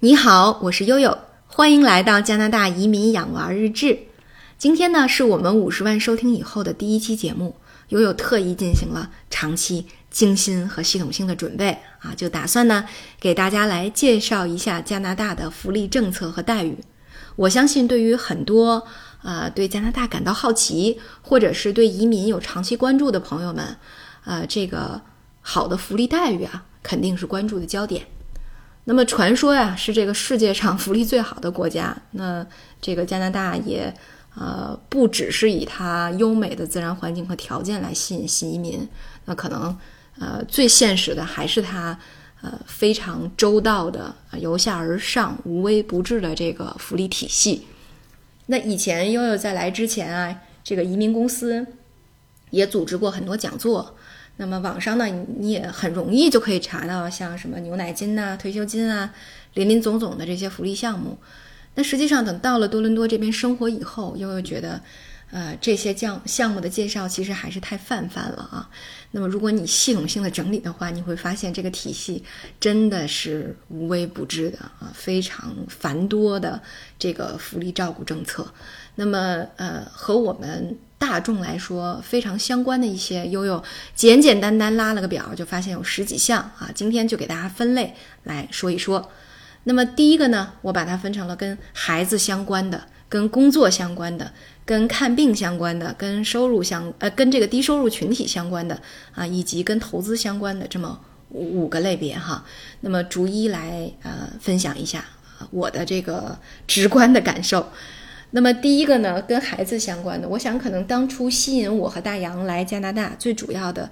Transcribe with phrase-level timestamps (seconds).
[0.00, 1.16] 你好，我是悠悠，
[1.46, 3.98] 欢迎来到加拿大移民养娃日志。
[4.58, 7.56] 今天呢，是我们五十万收听以后的第一期节目。
[7.88, 12.84] 悠悠特意进行了长期精心和系统性的准备啊，就打算呢
[13.18, 16.76] 给大家来介绍一下加拿大的福利政策和待遇。
[17.34, 18.86] 我相信，对于很多
[19.22, 23.74] 呃对加拿大感到好奇，或者是对移民有长期关注的朋友们，
[24.26, 25.00] 呃，这个
[25.40, 28.06] 好的福利待遇啊，肯定是关注的焦点。
[28.88, 31.96] 那么传说呀，是这个世界上福利最好的国家。
[32.12, 32.46] 那
[32.80, 33.92] 这个加拿大也，
[34.36, 38.88] 呃，不只是以它优美的自然环境和条件来吸引新移民，
[39.24, 39.76] 那可能，
[40.20, 41.98] 呃，最现实的还是它，
[42.42, 47.66] 呃，非常周到的由下而上、无微不至的这个福利体系。
[48.46, 51.66] 那以前悠悠在来之前啊，这个移民公司
[52.50, 53.96] 也组织过很多讲座。
[54.38, 55.06] 那么网上呢，
[55.38, 59.14] 你也很容易就可以查到像什么牛奶金呐、退休金啊、
[59.54, 61.16] 林林总总的这些福利项目。
[61.74, 64.80] 那实际上等到了多伦多这边生活以后，又又觉得，
[65.30, 68.70] 呃，这些项项目的介绍其实还是太泛泛了啊。
[69.10, 72.22] 那么如果你系统性的整理的话，你会发现这个体系
[72.60, 76.60] 真的是无微不至的啊，非常繁多的
[76.98, 78.46] 这个福利照顾政策。
[78.94, 80.78] 那么呃，和我们。
[80.98, 83.62] 大众来说非常相关的一些悠悠，
[83.94, 86.70] 简简单单拉了个表，就发现有十几项啊。
[86.74, 89.12] 今天就给大家分类来说一说。
[89.64, 94.32] 那么第一个呢，我把它分成了跟孩子相关的、跟工作相关的、
[94.64, 98.80] 跟看病相关的、跟收入相呃跟这个低收入群体相关的
[99.14, 102.44] 啊，以及跟投资相关的这么五个类别哈。
[102.80, 105.04] 那么逐一来呃分享一下
[105.50, 107.68] 我的这个直观的感受。
[108.32, 113.88] 那么第一个呢，跟孩子相关的，我想可能当初吸引我和大洋来加拿大最主要的，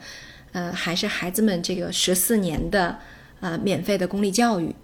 [0.53, 2.99] 呃，还是孩子们这个十四年的
[3.41, 4.75] 呃免费的公立教育。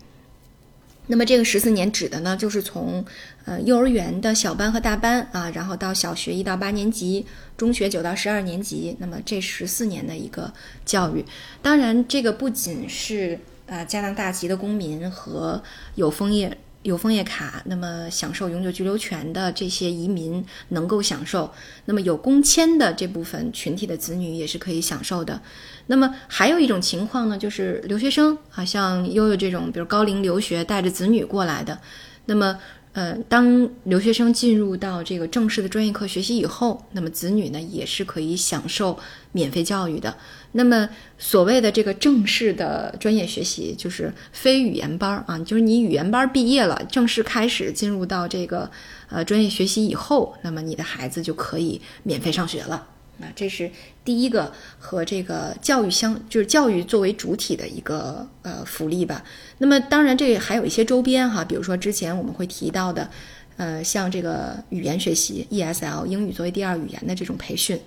[1.11, 3.05] 那么这个十四年指的呢，就是从
[3.45, 10.53] 呃幼儿园的小班和大班啊，然后到小学一到八年级，中学九到十二年级，那么这十四年的一个
[10.87, 11.25] 教育。
[11.61, 13.37] 当然，这个不仅是
[13.67, 15.61] 呃加拿大籍的公民和
[15.97, 16.57] 有枫叶。
[16.83, 21.51] 有枫叶卡，那么享受永久居留权的这些移民能够享受；
[21.85, 25.41] 那么有工签的这部分群体的子女也是可以享受的。
[25.87, 31.79] 那么还有一种情况呢，就是留学生啊，像悠悠这种，比如高龄留学带着子女过来的，
[32.27, 32.59] 那么。
[32.93, 38.99] 呃，当留学生进入到这个正式的专业课学习以后，那么子女呢也是可以享受
[39.31, 40.17] 免费教育的。
[40.53, 48.69] 那么所谓的这个正式的专业学习，就是非语言班啊，就是你语言班毕业了，正式开始进入到这个
[49.09, 52.89] 呃专业学习以后，那么你的孩子就可以免费上学了。
[53.21, 53.71] 那这是
[54.05, 59.23] 第一个和这个教育相，就是教育作为主体的一个呃福利吧。
[59.59, 63.11] 那么当然，这还有一些周边哈，比如说之前我们会提到的，
[63.59, 67.79] 呃，像这个语言学习 ESL 英语作为第二语言的这种培训，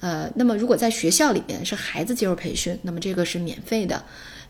[0.00, 4.02] 呃，那么如果在学校里边是孩子接受培训，那么这个是免费的。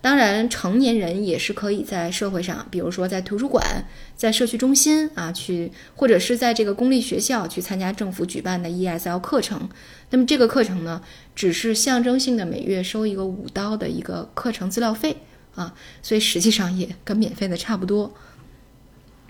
[0.02, 3.84] 当然，成年人也是可以在社会上，比如说在图书馆、
[4.16, 9.68] 在社区中心啊去，或者是在这个公立学校去参加政府举办的 ESL 课程。
[10.08, 11.02] 那么这个课程呢，
[11.34, 15.18] 只是象征性的每月收一个五刀的一个课程资料费
[15.54, 18.14] 啊，所以实际上也跟免费的差不多。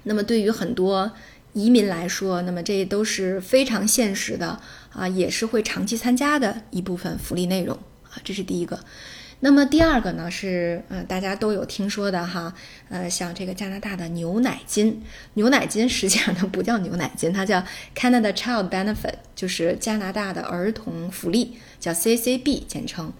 [0.05, 1.11] 那么对于很多
[1.53, 4.61] 移民来说，那么这都是非常现实的
[4.93, 8.79] 啊，也是会长期参加的一部分福利内容啊，这是第一个。
[9.43, 12.53] 那么第二个呢是，呃，大家都有听说的哈，
[12.91, 15.03] 呃，像这个加拿大的牛奶金，
[15.33, 17.65] 牛奶金实际上它不叫牛奶金，它叫
[17.97, 23.11] Canada Child Benefit，就是加拿大的儿童福利，叫 CCB 简称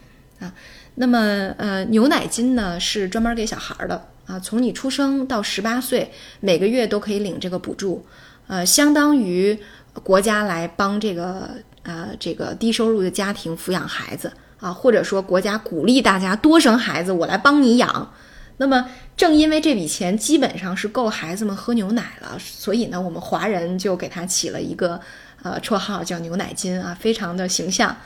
[0.41, 0.53] 啊。
[0.97, 8.07] 那么，呃，牛奶金呢是专门给小孩的啊，从你出生到十八岁，每个月都可以领这个补助，
[8.47, 9.59] 呃，相当于
[10.03, 11.51] 国家来帮这个
[11.83, 14.31] 呃这个低收入的家庭抚养孩子。
[14.61, 18.13] 啊，或者说国家鼓励大家多生孩子，我来帮你养。
[18.59, 25.01] 那么正因为这笔钱基本上是够孩子们喝牛奶了，所以呢，我们华人就给他起了一个
[25.43, 27.97] 呃绰号叫“牛奶金”啊，非常的形象。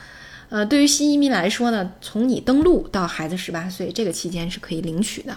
[0.48, 5.36] 呃，对于新移民来说呢，从你登陆到孩子十八岁这个期间是可以领取的。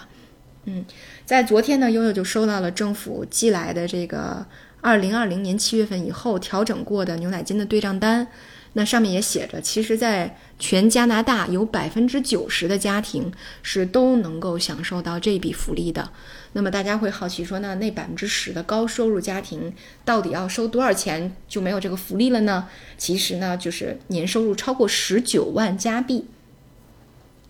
[0.70, 0.84] 嗯，
[1.24, 4.44] 在昨天呢，悠悠就收到了政府寄来的这个
[4.82, 8.28] 二零二零年七月份以后调整过的牛奶金的对账单。
[8.74, 13.32] 那上面也写着，其实，在全加拿大有百分之九十的家庭
[13.62, 16.10] 是都能够享受到这笔福利的。
[16.52, 19.72] 那么大家会好奇说，那那百分之十的高收入家庭
[20.04, 22.68] 到底要收多少钱就没有这个福利了呢？
[22.98, 26.26] 其实呢，就是年收入超过十九万加币，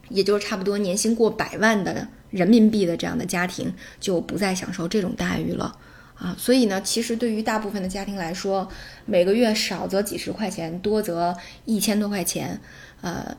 [0.09, 5.76] 也就是差不多年薪过百万的人民币的这样的家庭，就不再享受这种待遇了
[6.14, 6.34] 啊。
[6.38, 8.69] 所以呢，其实对于大部分的家庭来说，
[9.06, 12.60] 每个月少则几十块钱，多则一千多块钱，
[13.00, 13.36] 呃，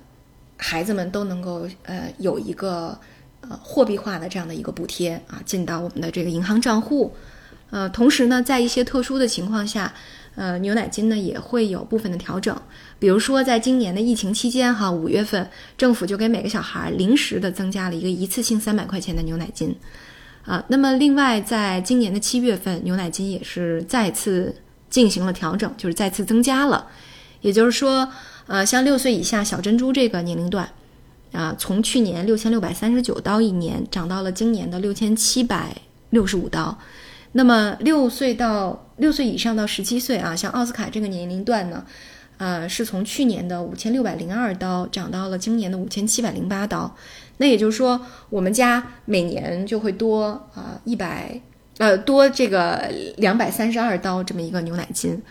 [0.57, 2.99] 孩子们都能够呃有一个
[3.41, 7.15] 呃货币化的这样的一个补贴啊，进到我们的这个银行账户。
[7.69, 9.93] 呃，同时呢，在一些特殊的情况下。
[10.35, 12.55] 呃，牛奶金呢也会有部分的调整，
[12.97, 19.75] 比如说在今年的疫情期间，哈，五月份政府就给每个小孩临时的增加了一个一次性三百块钱的牛奶金，
[20.45, 24.55] 啊，那么另外在今年的七月份，牛奶金也是再次
[24.89, 26.87] 进行了调整，就是再次增加了，
[27.41, 28.09] 也就是说，
[28.47, 30.69] 呃，像六岁以下小珍珠这个年龄段，
[31.33, 35.75] 啊，从去年六千六百三十九刀一年涨到了今年的六千七百
[36.11, 36.77] 六十五刀。
[37.33, 41.83] 那么六岁到六岁以上到十七岁啊，像奥斯卡这个年龄段呢，
[42.37, 46.95] 呃，是从去年的五千六百零二刀涨到了今年的五千七百零八刀。
[47.37, 47.99] 那也就是说，
[48.29, 51.39] 我们家每年就会多啊一百
[51.77, 55.21] 呃多这个两百三十二刀这么一个牛奶金，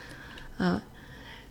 [0.56, 0.80] 呃。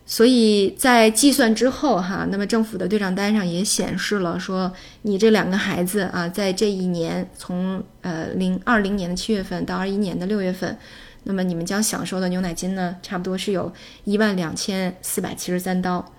[0.10, 4.72] 所以在计算之后，哈，那么政府的对账单上也显示了，说
[5.02, 10.78] 你这两个孩子啊，在这一年，从呃零二零年的七月份到二一年的六月份，
[11.24, 13.74] 那么你们将享受的牛奶金呢，差不多是有
[14.06, 16.14] 一万两千四百七十三刀。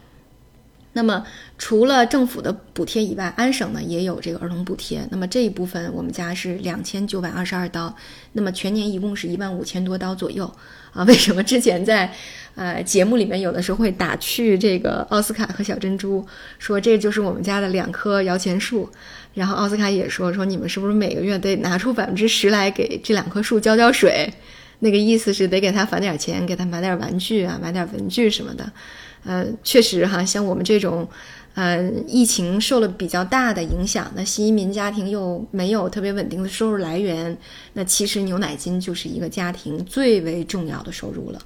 [0.98, 1.24] 那么
[1.58, 5.06] 除了政府的补贴以外，安省呢也有这个儿童补贴。
[5.12, 7.94] 那么这一部分我们家是两千九百二十二刀，
[8.32, 10.52] 那么全年一共是一万五千多刀左右
[10.92, 11.04] 啊。
[11.06, 12.12] 为什么之前在？
[12.58, 16.26] 呃，节目里面有的时候会打趣这个奥斯卡和小珍珠，
[16.58, 18.90] 说这就是我们家的两棵摇钱树。
[19.34, 24.28] 然后奥斯卡也说说你们是不是每个月得拿出百分之十来给这两棵树浇浇水？
[24.80, 28.68] 那个意思是得给他返点钱，给他买点玩具啊，买点文具什么的。
[29.28, 31.06] 呃，确实哈，像我们这种，
[31.52, 37.36] 呃，疫情受了比较大的影响，那新移民家庭又没有特别稳定的收入来源，
[37.74, 41.38] 那其实牛奶金就是一个家庭最为重要的收入了。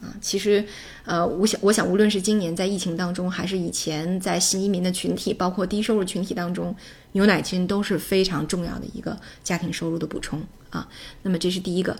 [0.00, 0.64] 啊，其实，
[1.04, 6.74] 呃，我想，我想，无论是今年在疫情当中，还是以前在新移民的群体，包括低收入群体当中，
[7.12, 10.88] 牛奶金都是非常重要的一个家庭收入的补充啊。
[11.22, 11.94] 那么这是第一个，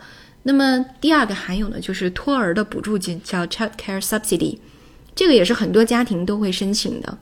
[0.44, 4.56] 那么第二个还有呢，就是托儿的补助金，叫 Child Care Subsidy，
[5.14, 7.18] 这个也是很多家庭都会申请的。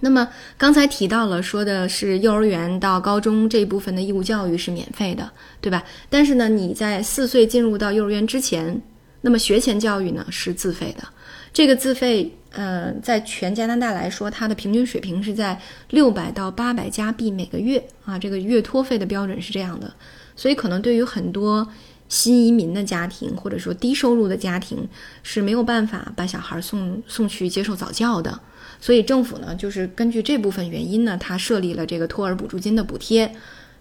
[0.00, 0.28] 那么
[0.58, 5.30] 刚才提到了，说的是幼儿园到高中这一部分的义务教育是免费的，
[5.60, 5.84] 对吧？
[6.10, 8.82] 但是呢，你在四岁进入到幼儿园之前。
[9.24, 11.08] 那么学前教育呢是自费的，
[11.52, 15.56] 这个自费，呃，在全加拿大来说，它的平均水平是在
[15.90, 19.94] 六百到八百加币每个月啊，这个月托费的标准是这样的，
[20.34, 21.64] 所以可能对于很多
[22.12, 24.86] 新移民的家庭或者说低收入的家庭
[25.22, 28.38] 是没有办法把小孩送送去接受早教的，
[28.78, 33.34] 所以政府呢就是根据这部分原因呢，它设立了这个托儿补助金的补贴，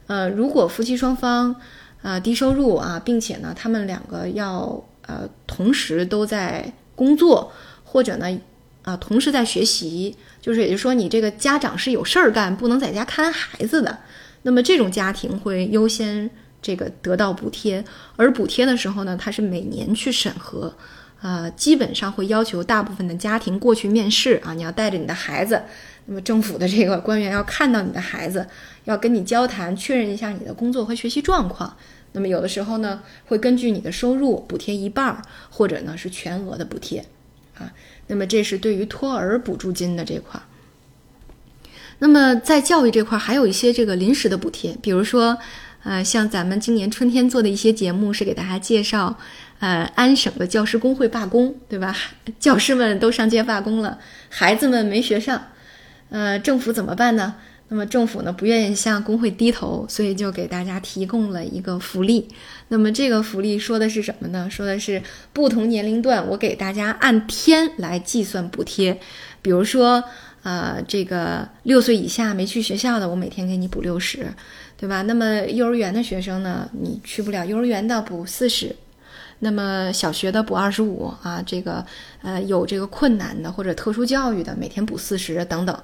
[0.07, 1.54] 呃，如果夫妻双方
[2.01, 7.51] 啊低收入啊，并且呢他们两个要呃，同时都在工作，
[7.83, 8.39] 或者呢，
[8.83, 13.98] 啊，同时在学习，就是也就是说，你这个家长是有事儿干，不能在家看孩子的，
[14.44, 16.30] 那么这种家庭会优先
[16.61, 17.83] 这个得到补贴，
[18.15, 20.73] 而补贴的时候呢，它是每年去审核，
[21.21, 25.63] 呃，基本上会要求大部分的家庭过去面试啊，你要带着你的孩子，
[26.05, 28.47] 那么政府的这个官员要看到你的孩子，
[28.83, 31.75] 要跟你交谈，确认一下你的工作和学习状况。
[32.13, 37.06] 那么有的时候呢，会根据你的收入补贴一半儿，或者呢是全额的补贴，
[37.57, 37.71] 啊，
[38.07, 40.44] 那么这是对于托儿补助金的这块儿。
[41.99, 45.37] 那么在教育这块儿，还有一些这个临时的补贴，比如说，
[45.83, 49.18] 呃，像咱们今年春天做的一些节目是给大家介绍，
[49.59, 51.95] 呃，安省的教师工会罢工，对吧？
[52.40, 53.97] 教师们都上街罢工了，
[54.30, 55.47] 孩子们没学上，
[56.09, 57.35] 呃，政府怎么办呢？
[57.69, 62.28] 那么政府呢不愿意向工会低头，所以就给大家提供了一个福利。
[62.68, 64.50] 那么这个福利说的是什么呢？
[64.50, 69.00] 说的是不同年龄段，我给大家按天来计算补贴。
[69.42, 70.04] 比如说，
[70.44, 74.28] 呃，这个六岁以下没去学校的，我每天给你补六十，
[74.81, 75.04] 对吧？
[75.04, 78.76] 那么幼儿园的学生呢，你去不了幼儿园的补四十，
[79.38, 81.85] 那么小学的补二十五啊，这个
[82.23, 85.78] 呃有这个困难的或者特殊教育的，每天补四十等等。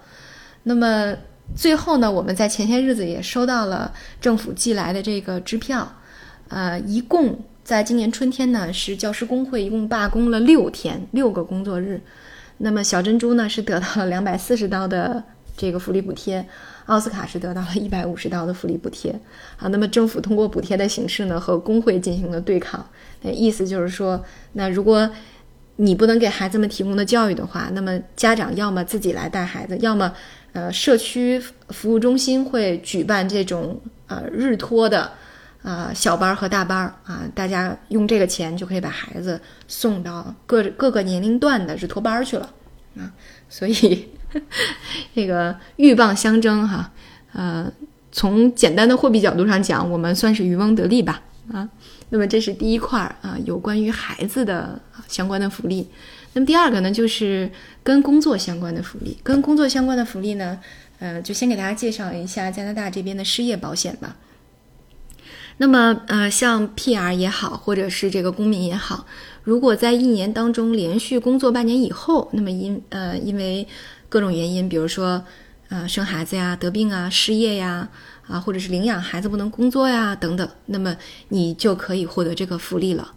[0.63, 1.13] 那么
[1.55, 5.87] 最后呢，我们在前些日子也收到了政府寄来的这个支票，
[6.47, 12.01] 呃，一共在今年春天呢，是教师工会一共罢工了六天，六个工作日。
[12.57, 15.23] 那么小珍珠呢是得到了两百四十刀的
[15.55, 16.43] 这个福利补贴，
[16.87, 19.11] 奥斯卡是得到了 一百五十刀的福利补贴。
[19.57, 22.85] 啊，那么政府通过补贴的形式呢，和工会进行了对抗，
[23.21, 24.21] 那意思就是说，
[24.53, 25.09] 那如果
[25.77, 30.11] 你不能给孩子们提供的教育的话，那么家长要么自己来带孩子，要么。
[30.53, 31.39] 呃社区
[31.69, 35.11] 服务中心会举办这种呃日托的
[35.61, 42.49] 啊小班和大班儿啊，大家用这个钱就可以把孩子送到各各个年龄段的日托班去了
[42.97, 43.13] 啊，
[43.47, 44.09] 所以
[45.15, 46.91] 这个鹬蚌相争哈，
[47.33, 47.71] 呃，
[48.11, 51.67] 从简单的货币角度上讲，我们算是渔翁得利吧啊。
[52.09, 55.87] 那么这是第一块儿啊，有关于孩子的相关的福利。
[56.33, 57.51] 那么第二个呢，就是
[57.83, 59.17] 跟工作相关的福利。
[59.23, 60.59] 跟工作相关的福利呢，
[60.99, 64.15] 呃，就先给大家介绍一下加拿大这边的失业保险吧。
[65.57, 69.05] 那么呃，像 PR 也好，或者是这个公民也好，
[69.43, 73.67] 如果在一年当中连续工作半年以后，那么因呃因为
[74.09, 75.23] 各种原因，比如说
[75.69, 77.89] 呃生孩子呀、得病啊、失业呀。
[78.27, 80.93] 啊，或者是领养孩子不能工作呀，等等，那么
[81.29, 83.13] 你就可以获得这个福利了。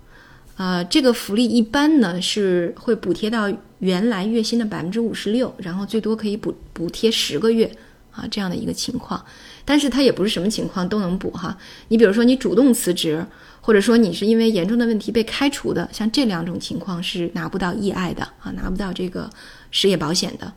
[0.55, 7.69] 啊，这个福利一般呢是会补贴到原来月薪的百分之五十六，然后最多可以补补贴十个月
[8.13, 9.21] 啊，这样的一个情况。
[9.65, 11.59] 但是它也不是什么情况都能补哈。
[11.89, 13.27] 你比如说你主动辞职，
[13.61, 19.29] 或者说你是因为严重的问题被开除的，像这两种情况是拿不到 EI 的啊，拿不到这个
[19.73, 20.53] 失业保险的。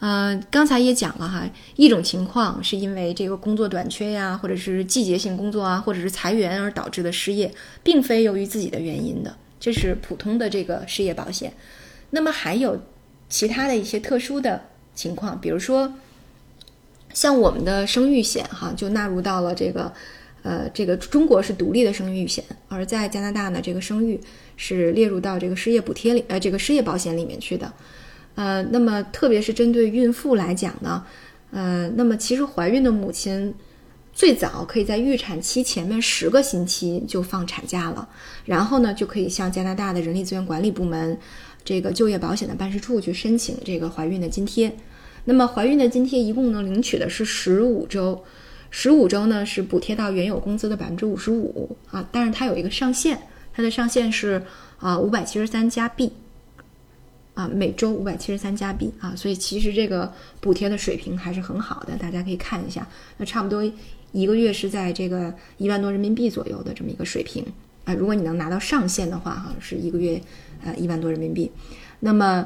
[0.00, 7.52] 呃，刚才也讲了哈，一种情况是因为这个工作短缺呀，或者是季节性工作啊，或者是裁员而导致的失业，
[7.82, 11.52] 并非由于自己的原因的，这是普通的这个失业保险。
[12.10, 12.80] 那么还有
[13.28, 14.62] 其他的一些特殊的
[14.94, 15.92] 情况，比如说
[17.12, 19.92] 像我们的生育险哈，就纳入到了这个
[20.44, 24.20] 呃这个中国是独立的生育险，而在加拿大呢，这个生育
[24.56, 27.72] 是列入到这个失业补贴里呃这个失业保险里面去的。
[28.38, 31.04] 呃，那么特别是针对孕妇来讲呢，
[31.50, 33.52] 呃，那么其实怀孕的母亲
[34.12, 38.08] 最早可以在预产期前面十个星期就放产假了，
[38.44, 41.18] 然后呢就可以向加拿大的人力资源管理部门
[41.64, 44.72] 这个就业保险的办事处去申请这个怀孕的津贴。
[45.24, 48.22] 那么怀孕的津贴一共能领取的是十五周，
[48.70, 53.18] 十五周呢是补贴到原有工资的百分之五十五啊，但是它有一个上限，
[53.52, 54.40] 它的上限是
[54.78, 56.12] 啊五百七十三加币。
[57.38, 62.84] 啊，每周五百七十三加币啊，所以其实这个补贴的水平还是很好的，大家可以看一下。
[63.16, 63.62] 那差不多
[64.10, 67.46] 一个月是在这个一万多人民币左右的这么一个水平
[67.84, 67.94] 啊。
[67.94, 70.20] 如果你能拿到上限的话，哈，是一个月
[70.64, 71.48] 呃一万多人民币。
[72.00, 72.44] 那么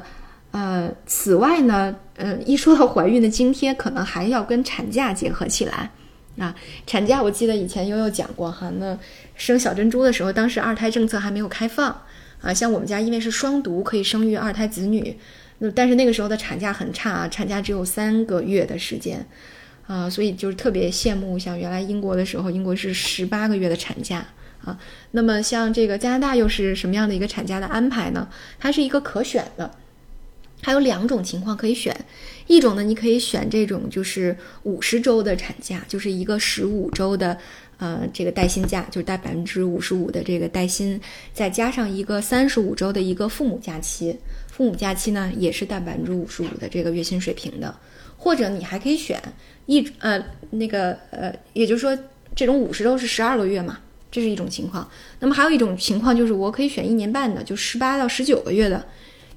[0.51, 5.89] 呃，此外呢，呃，一说到怀孕的津贴，可能还要跟产假结合起来
[6.37, 6.53] 啊。
[6.85, 8.95] 产假我记得以前悠悠讲过哈，那
[9.35, 11.99] 生小珍珠的时候，当时二胎政策还没有开放。
[12.43, 15.17] 啊，像我们家因为是双独，可以生育二胎子女，
[15.59, 19.25] 那但是那个时候的产假很差啊，产假只有三个月的时间，
[19.87, 24.25] 啊，所以就是特别羡慕像原来英国的时候，英国是十八个月的产假
[24.65, 24.77] 啊。
[25.11, 28.27] 那么像这个加拿大又是什么样的一个产假的安排呢？
[28.59, 29.71] 它是一个可选的，
[30.61, 31.95] 还有两种情况可以选，
[32.47, 37.39] 一种呢，你可以选这种就是五十周的产假，就是一个十五周的。
[37.83, 40.97] 呃，这个带薪假就是带百分之五十五的这个带薪，
[41.33, 44.17] 再加上一个三十五周的一个父母假期，
[44.49, 47.75] 父母假期呢也是带百分之五十五的这个月薪水平的，
[48.15, 49.21] 或者你还可以选
[49.65, 51.97] 一呃那个呃，也就是说
[52.33, 54.89] 这种五十周是十二个月嘛，这是一种情况。
[55.19, 58.85] 那么还有一种情况就是我可以选一年半的，就十八到十九个月的，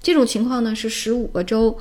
[0.01, 1.77] 这种情况呢是十五个周，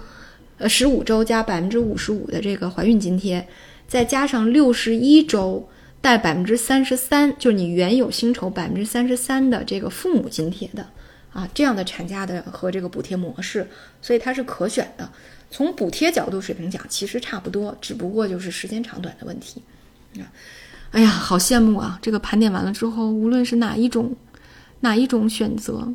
[0.57, 3.48] 呃十五周加百分之五十五的这个怀孕津贴，
[3.88, 5.69] 再加上六十一周。
[6.06, 10.86] 带百分之三十三，就是你原有薪酬百分之三十三的这个父母津贴的
[11.34, 13.68] 啊，这样的产假的和这个补贴模式，
[14.04, 15.10] 所以它是可选的。
[15.50, 19.64] 从补贴角度水平讲，其实差不多，只不过就是时间长短的问题。
[20.20, 20.30] 啊，
[20.92, 21.98] 哎呀，好羡慕啊！
[22.04, 24.16] 这个盘点完了之后，无论是哪一种，
[24.82, 25.92] 哪一种选择，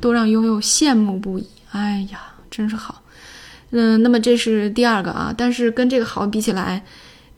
[0.00, 1.46] 都让悠悠羡慕不已。
[1.72, 3.02] 哎呀，真是好。
[3.68, 6.82] 嗯，那么这是第二个啊，但是跟这个好比起来。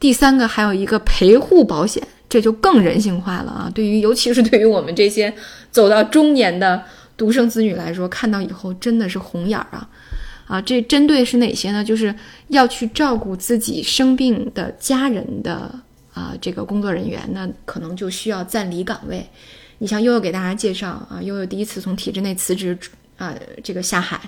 [0.05, 3.73] 第三个还有一个陪护保险，这就更人性化了啊！
[3.75, 5.33] 对于尤其是对于我们这些
[5.71, 6.85] 走到中年的
[7.17, 9.89] 独生子女来说，看到以后真的是红眼儿啊！
[10.47, 11.83] 啊，这针对是哪些呢？
[11.83, 12.15] 就是
[12.49, 15.75] 要去照顾自己生病的家人的
[16.13, 19.27] 啊，这个工作人员，那可能就需要暂离岗位。
[19.79, 22.79] 你像悠悠给大家介绍啊，悠悠第一次从体制内辞职
[23.17, 24.21] 啊，这个下海，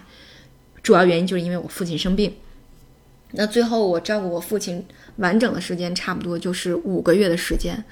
[0.82, 2.32] 主要原因就是因为我父亲生病。
[3.32, 4.84] 那最后我照顾我父亲
[5.16, 7.84] 完整的时间差不多就是五个月的时间，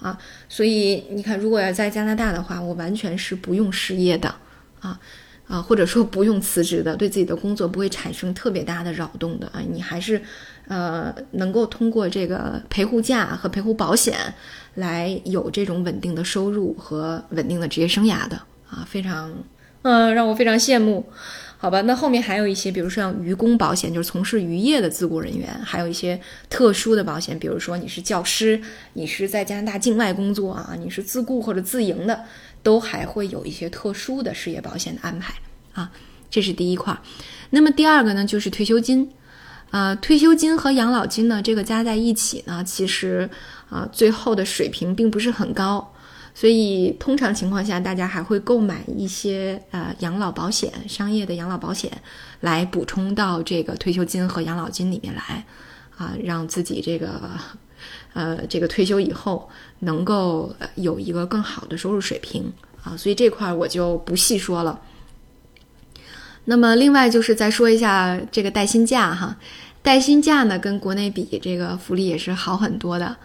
[0.00, 0.16] 啊，
[0.48, 4.34] 所以你看，如果要在加拿大的话，我完全是不用失业的，
[4.80, 5.00] 啊
[5.48, 10.20] 啊，或者说不用辞职的，对自己的工作不会产生特别大的扰动的啊，你还是
[10.68, 14.14] 呃能够通过这个陪护假和陪护保险
[14.74, 18.36] 来有这种稳定的收入和稳定的职业生涯的
[18.70, 19.32] 啊，非常
[19.82, 21.04] 嗯让我非常羡慕。
[21.62, 28.60] 好吧，那后面还有一些，比如说像渔工保险，就是从事渔业的自雇人员，还有一些特殊的保险，比如说你是教师，
[28.94, 32.24] 你是在加拿大境外工作啊，你是自雇或者自营的，
[32.64, 35.34] 都还会有一些特殊的失业保险的安排
[35.72, 35.92] 啊。
[36.28, 36.98] 这是第一块。
[37.50, 39.08] 那么第二个呢，就是退休金。
[39.70, 43.30] 啊，退休金和养老金呢，这个加在一起呢，其实
[43.70, 45.91] 啊，最后的水平并不是很高，
[46.34, 51.90] 所以通常情况下，大家还会购买一些呃养老保险，商业的养老保险，
[52.40, 55.44] 来补充到这个退休金和养老金里面来，
[55.96, 57.20] 啊，让自己这个
[58.14, 59.48] 呃这个退休以后
[59.80, 62.50] 能够有一个更好的收入水平
[62.82, 64.80] 啊，所以这块我就不细说了。
[66.46, 69.36] 那么，另外就是再说一下这个带薪假哈，
[69.82, 73.16] 带薪假呢跟国内比，这个福利也是好很多的。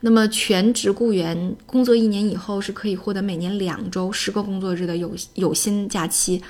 [0.00, 6.42] 那么，全职雇员工作一年以后是可以获得每年两周十个工作日的有有薪假期，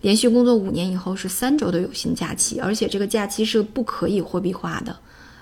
[0.00, 4.96] 连续工作五年以后是三周的有薪假期，而且这个假期是不可以货币化的，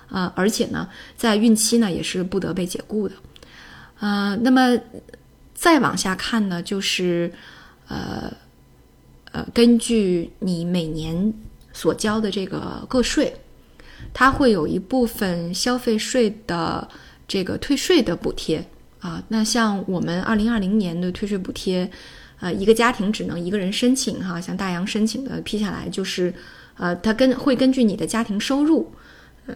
[0.09, 3.15] 啊，而且呢，在孕期呢也是不得被解雇的，
[3.99, 4.77] 啊，那么
[5.53, 7.31] 再往下看呢，就是
[7.87, 8.31] 呃。
[9.31, 11.33] 呃，根据你每年
[11.71, 13.35] 所交的这个个税，
[14.11, 16.87] 它会有一部分消费税的
[17.27, 18.65] 这个退税的补贴
[18.99, 19.23] 啊。
[19.27, 21.89] 那像我们二零二零年的退税补贴，
[22.39, 26.33] 呃，一个家庭只能一个人申请哈，像大洋申请的批下来就是，
[26.77, 28.91] 呃，它根会根据你的家庭收入，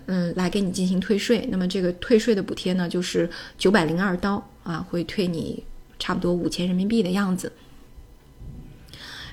[0.05, 1.47] 嗯，来给你进行退税。
[1.51, 5.63] 那么这个退税的补贴呢，就是九百零二刀啊，会退你
[5.99, 7.51] 差不多五千人民币的样子。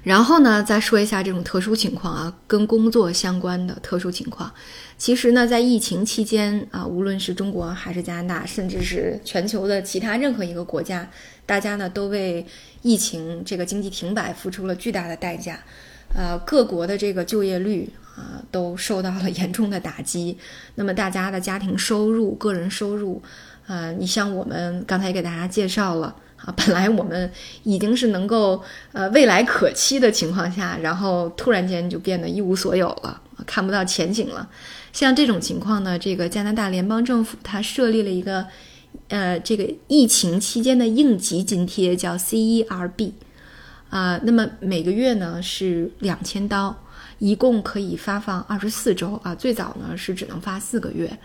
[0.04, 4.52] 然后呢，再说一下这种特殊情况啊，跟工作相关的特殊情况。
[4.98, 11.08] 其实呢，在疫情期间啊，无论是中国还是加拿大，甚至是全球的其他任何一个国家，
[11.46, 12.46] 大家呢都为
[12.82, 15.58] 疫情这个经济停摆付出了巨大的代价。
[16.14, 20.36] 呃，各国的这个就业率啊都受到了严重的打击。
[20.74, 23.22] 那么大家的家庭收入、个人收入，
[23.66, 26.14] 啊，你像我们刚才也给大家介绍了。
[26.44, 27.30] 啊，本来我们
[27.62, 34.48] 已经是能够呃未来可期的情况下，然后突然间就变得一无所有了，看不到前景了。
[34.92, 38.46] 像这种情况呢，这个加拿大联邦政府它设立了一个
[39.08, 43.12] 呃这个疫情期间的应急津贴，叫 CERB，
[43.88, 46.76] 啊，那么每个月呢是两千刀，
[47.18, 51.18] 一共可以发放二十四周啊，最早呢是只能发四个月。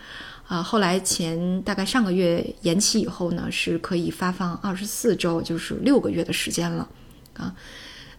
[0.50, 6.88] 啊，后来前大概上个月延期以后呢，是可以发放二十四周，就是六个月的时间了，
[7.34, 7.54] 啊，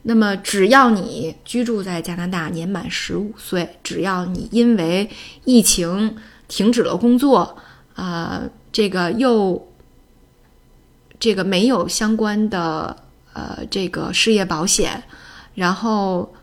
[0.04, 5.10] 那么只要你居住在加拿大，年满十五岁，只要你因为
[5.44, 6.16] 疫情
[6.48, 7.58] 停止了工作，
[7.96, 8.42] 啊，
[8.72, 9.68] 这个又
[11.20, 12.96] 这个没有相关的
[13.34, 15.04] 呃这个失业保险，
[15.54, 16.34] 然后。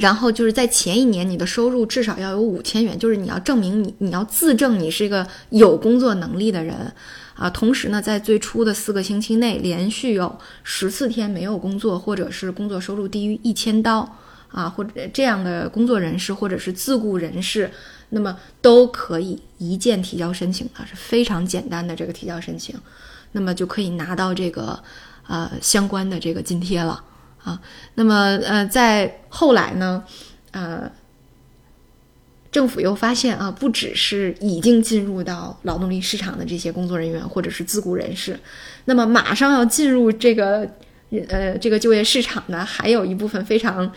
[0.00, 6.90] 然后就是在前一年，你的收入至少要有五千元，就是你要证明你，你要自证你是一个有工作能力的人，
[7.34, 14.16] 啊，同时呢，在最初的四个星期内连续有十四天没有工作，或者是工作收入低于一千刀，
[14.48, 17.70] 啊，或者这样的工作人士或者是自雇人士，
[18.08, 22.74] 那么都可以一键提交申请啊，是非常简单的这个提交申请，
[23.32, 24.82] 那么就可以拿到这个
[25.26, 27.04] 呃相关的这个津贴了。
[27.42, 27.60] 啊，
[27.94, 30.04] 那么呃，在后来呢，
[30.50, 30.90] 呃，
[32.52, 38.38] 政府又发现啊，不只是已经进入到劳动力市场的这些工作人员或者是自雇人士，
[38.84, 40.68] 那么马上要进入这个
[41.28, 43.90] 呃这个就业市场呢，还有一部分非常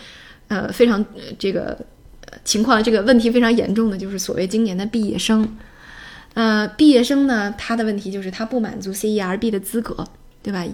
[0.47, 1.03] 呃非常
[1.38, 1.77] 这个
[2.45, 5.58] 情况这个问题非常严重的，就是所谓今年的毕业生。
[6.34, 10.08] 呃，毕业生呢，他的问题就是他不满足 CERB 的资格。
[10.43, 10.65] 对吧？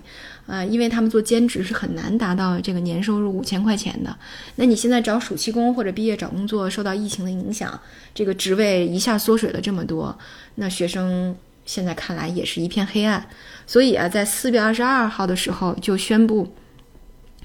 [0.47, 4.17] 啊，因为他们做兼职是很难达到这个年收入五千块钱的。
[4.55, 7.79] 那你现在找暑期工或者毕业找工作，受到疫情的影响，
[8.15, 10.17] 这个职位一下缩水了这么多，
[10.55, 11.35] 那学生
[11.67, 13.23] 现在看来也是一片黑暗。
[13.67, 16.51] 所以啊，在四月二十二号的时候就宣布，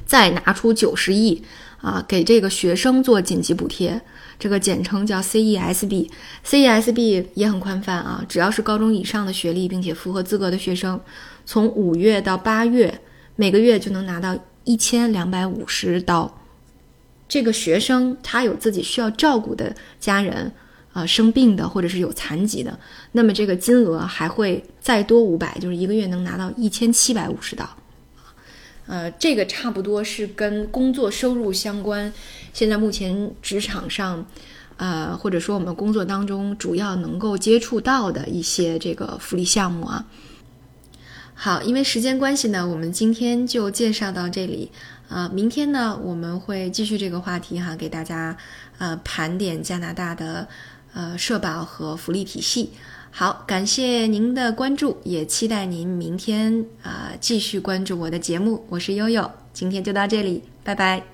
[0.06, 1.42] 再拿出九十亿
[1.82, 4.00] 啊，给这个学生做紧急补贴，
[4.38, 6.08] 这个简称叫 CESB。
[6.42, 10.98] CESB 也很宽泛啊，只要是高中以上的学历并且符合资格的学生。
[11.44, 13.00] 从五月到八月，
[13.36, 16.40] 每个月就能拿到一千两百五十刀。
[17.26, 20.52] 这个学生他有自己需要照顾的家人，
[20.92, 22.78] 啊，生病的或者是有残疾的，
[23.12, 27.68] 那么这个金额还会再多五百，就是一个月能拿到一千七百五十刀。
[28.86, 32.12] 呃，这个差不多是跟工作收入相关。
[32.52, 34.26] 现在目前职场上，
[34.76, 40.06] 呃，或者说我们工作当中主要能够接触到的一些这个福利项目啊。
[41.44, 44.70] 好，因为时间关系呢，我们今天就介绍到这里。
[45.10, 48.34] 啊，明天呢，我们会继续这个话题哈，给大家
[48.78, 50.48] 呃盘点加拿大的
[50.94, 52.70] 呃社保和福利体系。
[53.10, 58.64] 好，感谢您的关注，也期待您明天啊继续关注我的节目。
[58.70, 61.13] 我是悠悠，今天就到这里，拜拜。